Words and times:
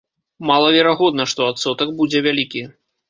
Малаверагодна, 0.51 1.27
што 1.33 1.41
адсотак 1.51 1.93
будзе 2.01 2.23
вялікі. 2.29 2.65